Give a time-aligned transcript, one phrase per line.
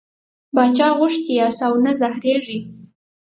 [0.55, 2.59] باچا غوښتي یاست او نه زهرېږئ.